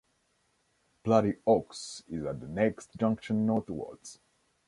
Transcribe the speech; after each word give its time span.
Bloody 1.03 1.35
Oaks 1.45 2.01
is 2.07 2.25
at 2.25 2.39
the 2.39 2.47
next 2.47 2.95
junction 2.97 3.45
northwards. 3.45 4.17